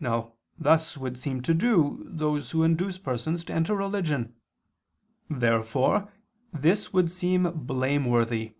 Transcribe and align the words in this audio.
Now 0.00 0.32
thus 0.58 0.96
would 0.96 1.18
seem 1.18 1.42
to 1.42 1.52
do 1.52 2.02
those 2.08 2.52
who 2.52 2.62
induce 2.62 2.96
persons 2.96 3.44
to 3.44 3.52
enter 3.52 3.74
religion. 3.76 4.34
Therefore 5.28 6.10
this 6.54 6.94
would 6.94 7.12
seem 7.12 7.42
blameworthy. 7.66 8.54